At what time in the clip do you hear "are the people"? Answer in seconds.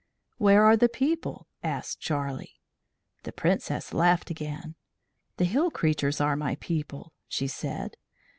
0.63-1.45